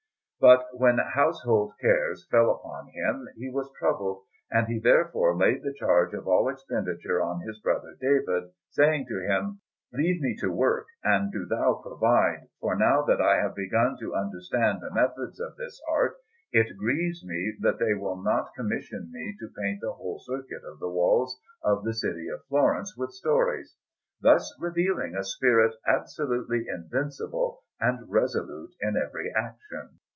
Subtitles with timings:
[0.41, 5.71] But when household cares fell upon him he was troubled, and he therefore laid the
[5.71, 9.59] charge of all expenditure on his brother David, saying to him,
[9.93, 14.15] "Leave me to work, and do thou provide, for now that I have begun to
[14.15, 16.15] understand the methods of this art,
[16.51, 20.79] it grieves me that they will not commission me to paint the whole circuit of
[20.79, 23.75] the walls of the city of Florence with stories";
[24.21, 29.99] thus revealing a spirit absolutely invincible and resolute in every action.